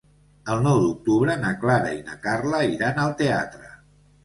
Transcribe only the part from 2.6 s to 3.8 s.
iran al teatre.